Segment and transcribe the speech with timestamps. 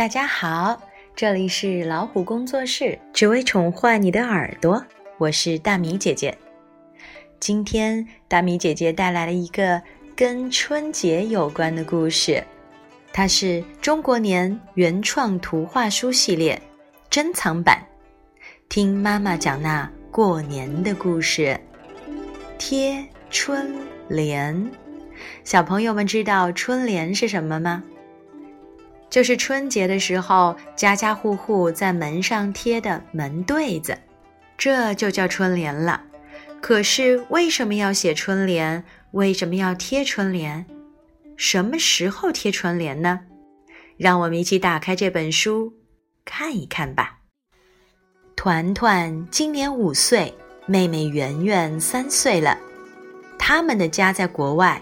[0.00, 0.80] 大家好，
[1.14, 4.82] 这里是老虎工作室，只为宠坏你的耳朵。
[5.18, 6.34] 我是大米姐姐。
[7.38, 9.78] 今天大米姐姐带来了一个
[10.16, 12.42] 跟春节有关的故事，
[13.12, 16.58] 它是中国年原创图画书系列
[17.10, 17.78] 珍藏版。
[18.70, 21.60] 听妈妈讲那过年的故事，
[22.56, 23.70] 贴春
[24.08, 24.70] 联。
[25.44, 27.84] 小朋友们知道春联是什么吗？
[29.10, 33.98] 就是春节的时候，家家户户在门上贴的门对子，
[34.56, 36.00] 这就叫春联了。
[36.60, 38.84] 可是为什么要写春联？
[39.10, 40.64] 为什么要贴春联？
[41.36, 43.18] 什么时候贴春联呢？
[43.96, 45.72] 让我们一起打开这本书，
[46.24, 47.18] 看一看吧。
[48.36, 50.32] 团团今年五岁，
[50.66, 52.56] 妹妹圆圆三岁了，
[53.38, 54.80] 他们的家在国外，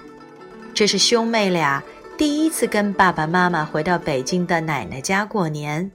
[0.74, 1.82] 这是兄妹俩。
[2.18, 5.88] 第一次跟爸爸妈妈回到北京的奶奶家过年，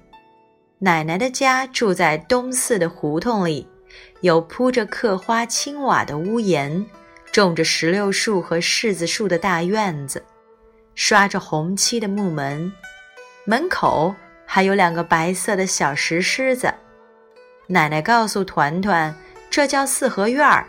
[0.79, 3.67] 奶奶的家住在东四的胡同里，
[4.21, 6.85] 有铺着刻花青瓦的屋檐，
[7.33, 10.23] 种着石榴树和柿子树的大院子，
[10.95, 12.71] 刷着红漆的木门，
[13.43, 16.73] 门口还有两个白色的小石狮子。
[17.67, 19.13] 奶奶告诉团团，
[19.49, 20.65] 这叫四合院儿，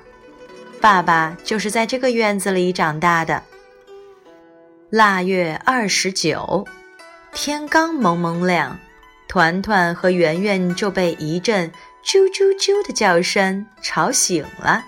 [0.81, 3.41] 爸爸就是在这个院子里长大的。
[4.97, 6.65] 腊月二十九，
[7.33, 8.79] 天刚蒙蒙亮，
[9.27, 11.69] 团团和圆圆就被一阵
[12.05, 14.85] 啾啾啾的叫声吵醒了。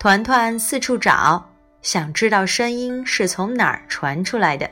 [0.00, 1.46] 团团四处找，
[1.82, 4.70] 想知道声音是从哪儿传出来的。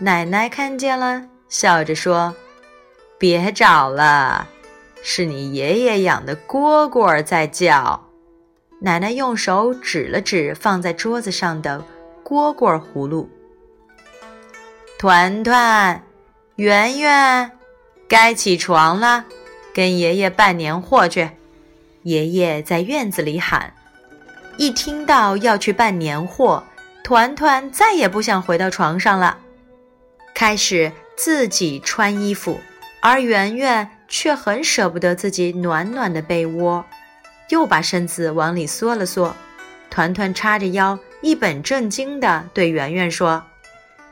[0.00, 2.34] 奶奶看见了，笑着说
[3.20, 4.48] ：“别找了，
[5.00, 8.04] 是你爷爷养的蝈蝈在叫。”
[8.82, 11.84] 奶奶用手指了指放在桌子上的
[12.24, 13.30] 蝈蝈葫芦。
[15.04, 16.02] 团团，
[16.56, 17.52] 圆圆，
[18.08, 19.26] 该起床了，
[19.74, 21.28] 跟爷爷办年货去。
[22.04, 23.74] 爷爷在院子里喊。
[24.56, 26.64] 一听到要去办年货，
[27.02, 29.36] 团团再也不想回到床上了，
[30.34, 32.58] 开始自己穿衣服，
[33.02, 36.82] 而圆圆却很舍不得自己暖暖的被窝，
[37.50, 39.36] 又把身子往里缩了缩。
[39.90, 43.44] 团团叉着腰，一本正经地对圆圆说。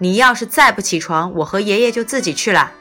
[0.02, 2.72] 你要是再不起床，我和爷爷就自己去了。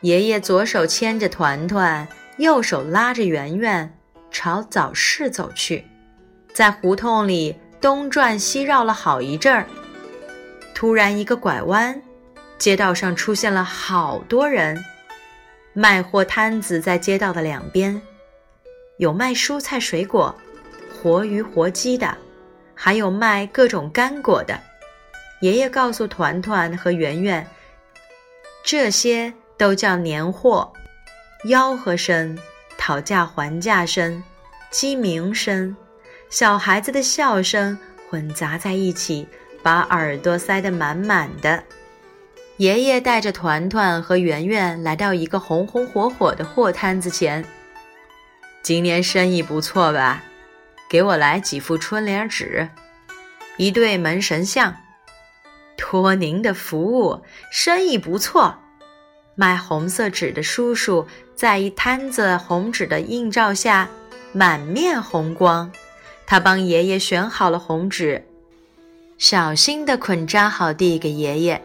[0.00, 2.08] 爷爷左手牵着团团，
[2.38, 3.94] 右手拉着圆圆，
[4.30, 5.84] 朝早市走去。
[6.54, 9.66] 在胡同里东转西绕了好一阵儿，
[10.74, 12.00] 突然一个拐弯，
[12.56, 14.82] 街道上出现了好多人，
[15.74, 18.00] 卖货摊子在街道的两边，
[18.96, 20.34] 有卖蔬菜水果、
[21.02, 22.16] 活鱼活鸡的，
[22.74, 24.58] 还有卖各种干果的。
[25.44, 27.46] 爷爷告诉团团和圆圆，
[28.64, 30.72] 这些都叫年货，
[31.44, 32.38] 吆喝声、
[32.78, 34.22] 讨价还价声、
[34.70, 35.76] 鸡鸣声、
[36.30, 37.78] 小孩子的笑声
[38.08, 39.28] 混杂在一起，
[39.62, 41.62] 把耳朵塞得满满的。
[42.56, 47.44] 爷爷带着团团和圆圆来到一个红红火火的货摊子前。
[48.62, 50.22] 今年生意不错吧？
[50.88, 52.66] 给我来几副春联纸，
[53.58, 54.74] 一对门神像。
[55.76, 57.20] 托您的服务，
[57.50, 58.54] 生意不错。
[59.34, 63.88] 卖红色纸的叔叔在一摊子红纸的映照下，
[64.32, 65.70] 满面红光。
[66.26, 68.24] 他帮爷爷选好了红纸，
[69.18, 71.62] 小心地捆扎好，递给爷爷。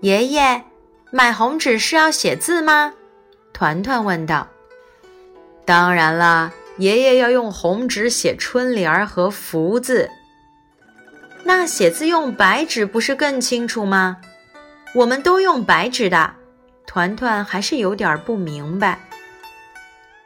[0.00, 0.64] 爷爷，
[1.10, 2.94] 买红纸是要写字吗？
[3.52, 4.48] 团团问道。
[5.64, 10.10] 当然了，爷爷要用红纸写春联儿和福字。
[11.46, 14.16] 那写字用白纸不是更清楚吗？
[14.96, 16.34] 我们都用白纸的。
[16.84, 18.98] 团团还是有点不明白。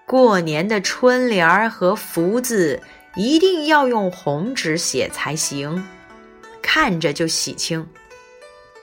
[0.07, 2.81] 过年的春联儿和福字
[3.17, 5.87] 一定要用红纸写才行，
[6.63, 7.87] 看着就喜庆。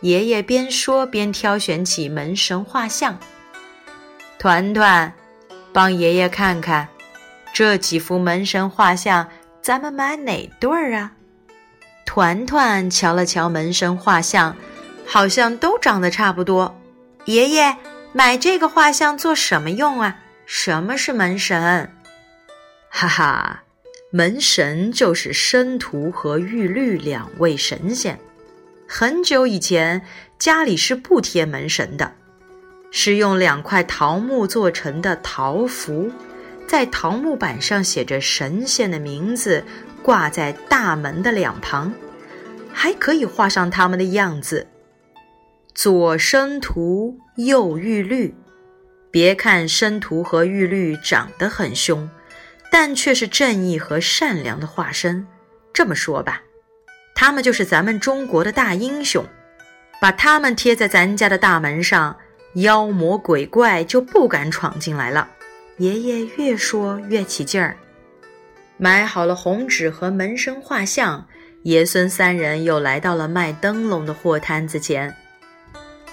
[0.01, 3.17] 爷爷边说边挑选起门神画像。
[4.37, 5.11] 团团，
[5.73, 6.87] 帮爷爷看看，
[7.51, 9.27] 这几幅门神画像，
[9.59, 11.13] 咱们买哪对儿啊？
[12.07, 14.55] 团团瞧了瞧门神画像，
[15.05, 16.79] 好像都长得差不多。
[17.25, 17.75] 爷爷，
[18.13, 20.17] 买这个画像做什么用啊？
[20.45, 21.91] 什么是门神？
[22.89, 23.63] 哈哈，
[24.09, 28.17] 门神就是申屠和玉律两位神仙。
[28.87, 30.01] 很久以前，
[30.39, 32.13] 家里是不贴门神的，
[32.89, 36.09] 是用两块桃木做成的桃符，
[36.67, 39.63] 在桃木板上写着神仙的名字。
[40.03, 41.93] 挂在大门的两旁，
[42.71, 44.65] 还可以画上他们的样子。
[45.75, 48.33] 左生图，右玉律。
[49.11, 52.09] 别看生图和玉律长得很凶，
[52.71, 55.27] 但却是正义和善良的化身。
[55.73, 56.41] 这么说吧，
[57.13, 59.25] 他们就是咱们中国的大英雄。
[59.99, 62.15] 把他们贴在咱家的大门上，
[62.53, 65.27] 妖魔鬼怪就不敢闯进来了。
[65.77, 67.77] 爷爷越说越起劲儿。
[68.77, 71.27] 买好了红纸和门神画像，
[71.63, 75.15] 爷孙三人又来到了卖灯笼的货摊子前。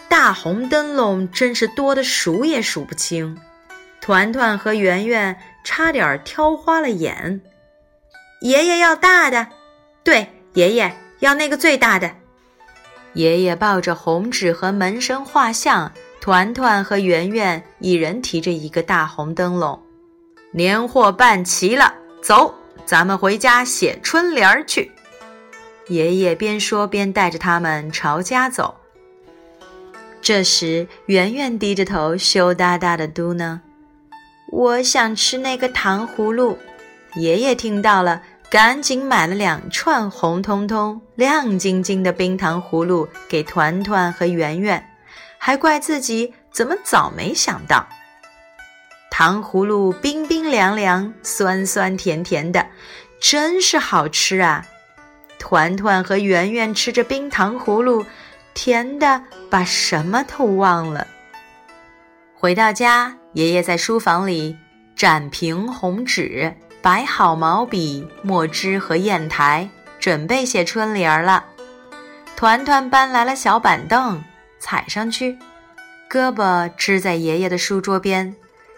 [0.09, 3.37] 大红灯笼真是多的数也数不清，
[4.01, 7.41] 团团和圆圆差点挑花了眼。
[8.41, 9.49] 爷爷要大的，
[10.03, 12.11] 对，爷爷要那个最大的。
[13.15, 15.93] 爷爷抱着红纸和门神画像，
[16.25, 19.79] 团团和圆圆一人提着一个大红灯笼。
[20.53, 21.93] 年货办齐了。
[22.23, 22.55] 走，
[22.87, 24.91] 咱们回家写春联儿去。
[25.89, 28.75] 爷爷边说边带着他们朝家走。
[30.23, 33.59] 这时，圆圆低着头，羞答答的嘟囔
[34.51, 36.57] ：“我想吃那个糖葫芦。”
[37.17, 44.83] 爷爷听到了，赶紧买了两串红彤彤、亮晶晶的冰糖葫芦给团团和圆圆，
[45.47, 47.87] 还怪自己怎么早没想到。
[49.11, 52.67] 糖葫芦冰冰凉凉，酸酸甜甜的，
[53.21, 54.65] 真是好吃啊！
[55.39, 58.07] 团团和圆圆吃着冰糖葫芦，
[58.55, 61.07] 甜的把什么都忘了。
[62.35, 64.57] 回到家，爷爷在书房里
[64.97, 69.69] 展平红纸，摆好毛笔、墨汁和砚台，
[70.01, 71.45] 准备写春联了。
[72.35, 74.25] 团团搬来了小板凳，
[74.65, 75.37] 踩上去，
[76.11, 78.35] 胳膊支在爷爷的书桌边。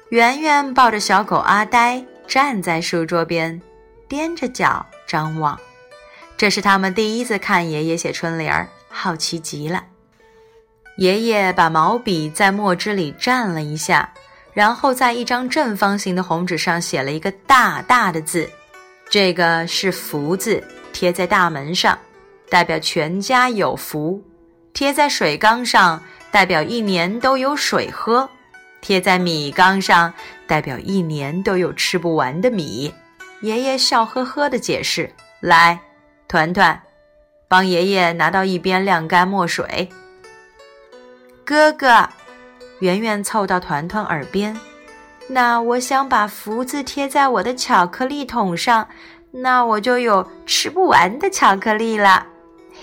[0.09, 3.63] 圆圆抱着小狗阿呆站在书桌边，
[4.09, 5.57] 踮着脚张望。
[6.37, 9.85] 这是他们第一次看爷爷写春联儿，好奇极了。
[10.97, 14.13] 爷爷把毛笔在墨汁里蘸了一下，
[14.53, 18.51] 然后在一张正方形的红纸上写了一个大大的字，
[19.09, 20.63] 这个是福字，
[20.93, 21.97] 贴在大门上，
[22.51, 24.21] 代表全家有福；
[24.77, 28.29] 贴在水缸上，代表一年都有水喝。
[28.83, 30.13] 贴在米缸上，
[30.47, 32.93] 代表一年都有吃不完的米。
[33.41, 35.81] 爷爷笑呵呵地解释：“来，
[36.29, 36.79] 团团，
[37.49, 39.89] 帮爷爷拿到一边晾干墨水。”
[41.43, 42.07] 哥哥，
[42.81, 44.55] 圆圆凑到团团耳边
[45.27, 48.87] ：“那我想把福字贴在我的巧克力桶上，
[49.31, 52.27] 那我就有吃不完的巧克力了。”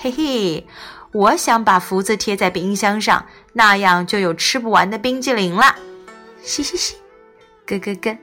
[0.02, 0.68] 嘿嘿，
[1.14, 3.24] 我想把福字贴在冰箱上，
[3.54, 5.76] 那样就有吃不完的冰激凌了。
[6.42, 6.96] 嘻嘻嘻，
[7.66, 8.18] 咯咯咯。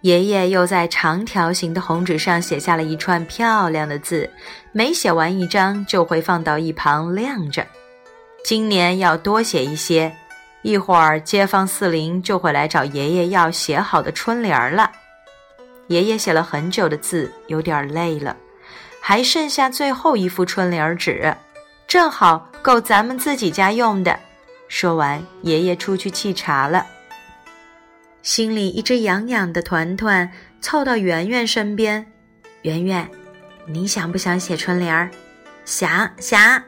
[0.00, 4.28] 爷爷又在长条形的红纸上写下了一串漂亮的字，
[4.72, 7.64] 每写完一张就会放到一旁晾着。
[8.44, 10.12] 今年要多写一些，
[10.62, 14.90] 一会儿街坊四邻就会来找爷爷要写好的春联了。
[15.86, 18.36] 爷爷写了很久的字，有点累了，
[19.00, 21.32] 还剩下最后一副春联纸，
[21.92, 24.18] 正好够咱们自己家用的。
[24.66, 26.86] 说完，爷爷出去沏茶了。
[28.22, 32.10] 心里一直痒痒的团团凑到圆圆身边
[32.64, 33.06] ：“圆圆，
[33.66, 35.10] 你想不想写春联儿
[35.66, 36.62] ？”“想想。”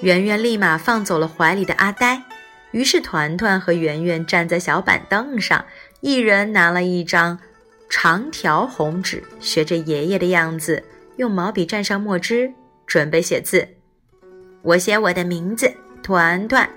[0.00, 2.22] 圆圆立马放走了怀里的阿呆。
[2.70, 5.62] 于是团团和圆圆站在小板凳上，
[6.00, 7.38] 一人拿了一张
[7.90, 10.82] 长条红纸，学着爷爷的样子，
[11.16, 12.50] 用毛笔蘸上墨汁，
[12.86, 13.68] 准备写字。
[14.62, 16.68] 我写我的名字，团团。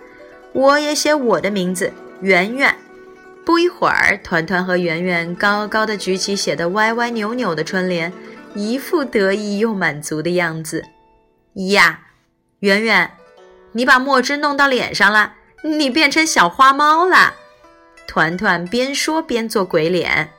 [0.54, 2.74] 我也写我的名字，圆圆。
[3.46, 8.12] 不一会儿，团团和圆圆高高的举起写的歪歪扭扭的春联，
[8.56, 10.84] 一副得意又满足的样子。
[11.54, 12.00] 呀，
[12.60, 13.12] 圆圆，
[13.74, 17.36] 你把墨汁弄到脸上了，你变成小花猫了。
[18.08, 20.30] 团团边说边做鬼脸。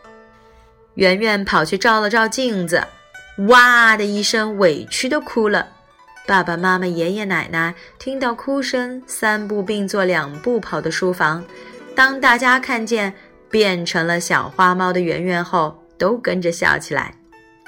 [0.95, 2.83] 圆圆跑去照了照镜子，
[3.49, 5.76] 哇的一声，委屈的哭了。
[6.27, 11.45] 爸爸妈妈、爷爷奶奶听到哭声，三步并作两步跑到书房。
[11.95, 13.15] 当大家看见
[13.49, 17.15] 变成了小花猫的圆圆后，都跟着笑起来。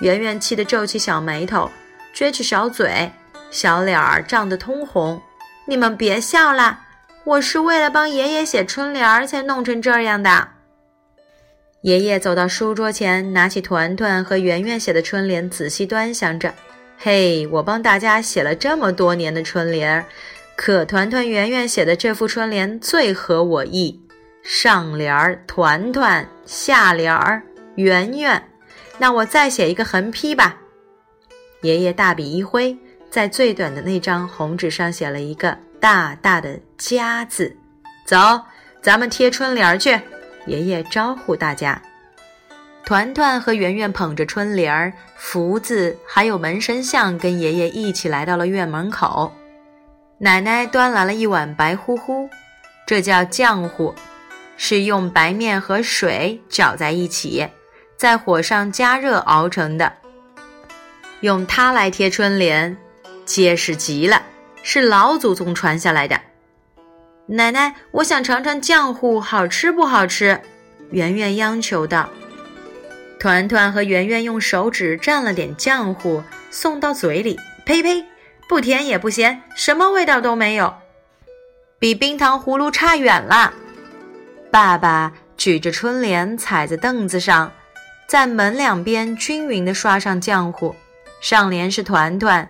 [0.01, 1.71] 圆圆气得皱起小眉头，
[2.13, 3.13] 撅起小嘴，
[3.51, 5.23] 小脸儿涨得通红。
[5.67, 6.81] 你们别笑了，
[7.23, 10.49] 我是为了帮爷爷写春联才弄成这样的。
[11.83, 16.53] 爷爷走到书桌前，拿起团团和圆圆写的春联，仔细端详着。
[17.01, 20.05] 嘿，我帮大家写了这么多年的春联，
[20.57, 24.03] 可团团圆圆写的这副春联最合我意。
[24.43, 27.41] 上联儿团团，下联儿
[27.77, 28.51] 圆圆，
[28.99, 30.57] 那我再写一个横批吧。
[31.61, 32.77] 爷爷大笔一挥，
[33.09, 37.57] 在最短的那张红纸上写了一个大大的“家”字。
[38.05, 38.17] 走，
[38.83, 40.01] 咱们贴春联去。
[40.47, 41.81] 爷爷招呼大家。
[42.89, 49.31] 团团和圆圆捧着春联儿、福字，还有门神像，跟爷爷一起来到了院门口。
[50.17, 52.31] 奶奶端来了一碗白乎乎，
[52.87, 53.95] 这叫浆糊，
[54.57, 57.47] 是用白面和水搅在一起，
[57.99, 59.93] 在火上加热熬成的。
[61.21, 62.75] 用它来贴春联，
[63.27, 64.23] 结实极了，
[64.63, 66.19] 是老祖宗传下来的。
[67.27, 70.41] 奶奶，我想尝尝浆糊好吃不好吃？
[70.91, 72.09] 圆圆央求道。
[73.19, 78.05] 团团和圆圆用手指蘸了点浆糊，送到嘴里，呸呸，
[78.49, 80.73] 不甜也不咸，什么味道都没有，
[81.81, 83.53] 比冰糖葫芦差远了。
[84.53, 87.53] 爸爸举着春联，踩在凳子上，
[88.09, 90.75] 在门两边均匀地刷上浆糊。
[91.21, 92.49] 上联是团团，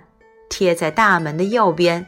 [0.50, 2.04] 贴在大门的右边；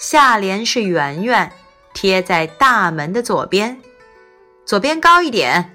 [0.00, 1.52] 下联是圆圆，
[1.94, 3.80] 贴在大门的左边。
[4.66, 5.72] 左边高一点，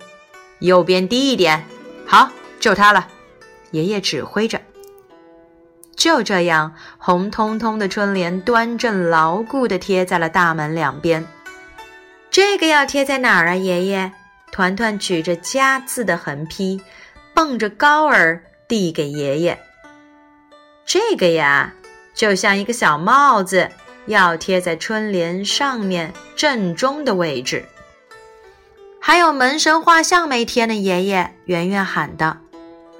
[0.60, 1.64] 右边低一点。
[2.08, 3.06] 好，就它了，
[3.72, 4.60] 爷爷指挥着。
[5.96, 11.26] 就这样，红彤彤的春联端正牢固地贴在了大门两边。
[12.32, 14.12] 这个要贴在哪儿啊，爷爷？
[14.52, 16.80] 团团举着“家”字的横批，
[17.34, 19.60] 蹦着高儿递给爷爷。
[20.86, 21.74] 这个呀，
[22.14, 23.70] 就像一个小帽子，
[24.06, 27.66] 要贴在春联上面正中的位置。
[29.08, 31.34] 还有门神画像没贴呢，爷爷。
[31.46, 32.36] 圆圆喊道：“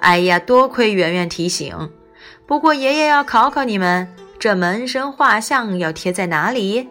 [0.00, 1.92] 哎呀，多亏圆圆提醒。
[2.46, 6.88] 不过爷爷要考考你们，这门神画像要贴在哪里？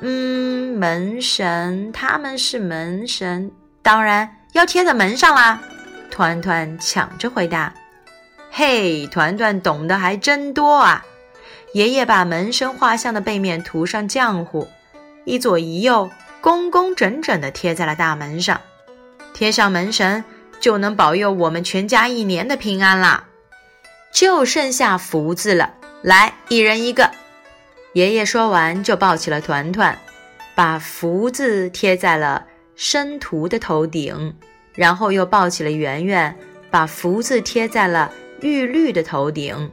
[0.00, 5.60] 嗯，门神他们是门神，当然要贴在门上啦。”
[6.10, 7.72] 团团抢着回答
[8.50, 11.04] ：“嘿，团团懂得还真多啊！”
[11.74, 14.66] 爷爷把门神画像的背面涂上浆糊，
[15.26, 16.10] 一左一右。
[16.42, 18.60] 工工整整地贴在了大门上，
[19.32, 20.24] 贴上门神
[20.58, 23.28] 就能保佑我们全家一年的平安啦。
[24.12, 27.08] 就剩下福字了，来，一人一个。
[27.92, 29.96] 爷爷说完就抱起了团团，
[30.56, 32.44] 把福字贴在了
[32.74, 34.34] 生图的头顶，
[34.74, 36.36] 然后又抱起了圆圆，
[36.72, 39.70] 把福字贴在了玉律的头顶。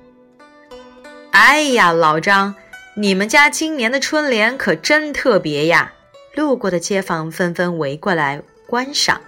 [1.32, 2.54] 哎呀，老张，
[2.96, 5.94] 你们家今年的春联可真特别呀！
[6.36, 9.20] 路过的街坊纷纷围过来观赏，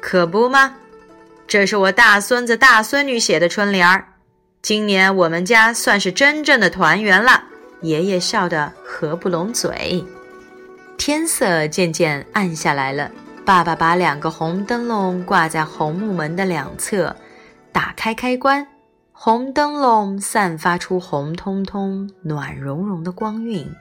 [0.00, 0.76] 可不吗？
[1.46, 4.04] 这是我大孙子大孙女写的春联儿。
[4.60, 7.44] 今年我们家算是真正的团圆了。
[7.80, 10.04] 爷爷笑得合不拢嘴。
[10.96, 13.10] 天色渐渐暗下来了，
[13.44, 17.14] 爸爸把两个红灯笼挂在红木门的两侧，
[17.72, 18.66] 打开开关，
[19.12, 23.72] 红灯笼散发出红彤彤、暖融融的光晕。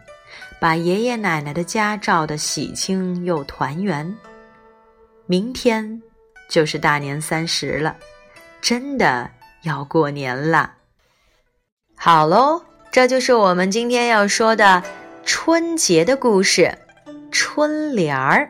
[0.59, 4.15] 把爷爷奶奶的家照得喜庆又团圆。
[5.25, 6.01] 明天
[6.49, 7.95] 就是大年三十了，
[8.61, 9.29] 真的
[9.63, 10.73] 要过年了。
[11.95, 14.83] 好喽，这就是我们今天要说的
[15.25, 16.77] 春节的故事——
[17.31, 18.49] 春联儿。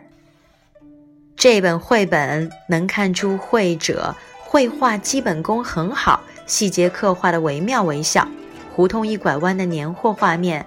[1.35, 8.27] 这本绘本能看出绘者绘画基本功很好，细节刻画的惟妙惟肖。
[8.75, 10.65] 胡同一拐弯的年货画面。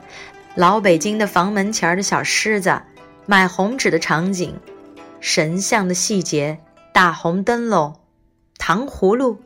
[0.60, 2.82] 老北京的房门前的小狮子，
[3.24, 4.56] 买红纸的场景，
[5.18, 6.58] 神像的细节，
[6.92, 7.98] 大红灯笼，
[8.58, 9.40] 糖葫芦，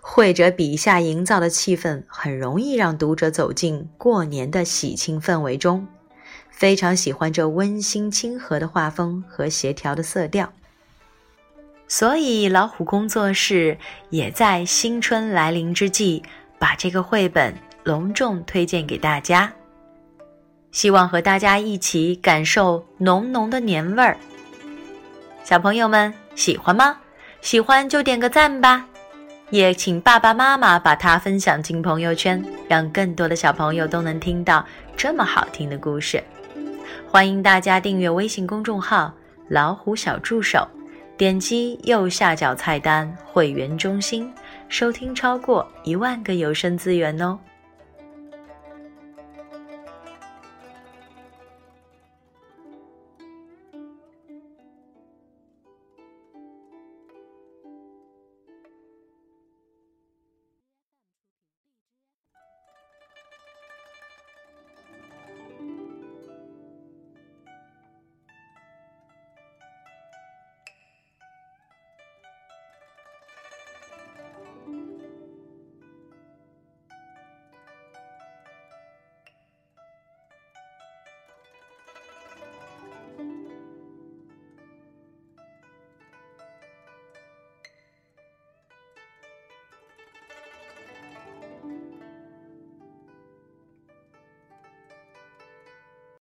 [0.00, 5.86] 绘者笔下营造的气氛，很容易让读者走进过年的喜庆氛围中。
[6.48, 10.50] 非常喜欢这温馨亲和的画风和协调的色调，
[11.86, 13.76] 所以老虎工作室
[14.08, 16.22] 也在新春来临之际，
[16.58, 19.52] 把这个绘本隆重推荐给大家。
[20.74, 24.16] 希望和大家一起感受浓浓的年味儿。
[25.44, 26.98] 小朋友们喜欢吗？
[27.40, 28.84] 喜欢就点个赞吧，
[29.50, 34.66] 也请爸爸妈妈把它分享进朋友圈，让更多的小朋友都能听到
[34.96, 36.20] 这么好听的故事。
[37.08, 39.14] 欢迎大家订阅微信公众号
[39.46, 40.66] “老虎小助手”，
[41.16, 44.28] 点击右下角菜单“会员中心”，
[44.68, 47.38] 收听超过一万个有声资源哦。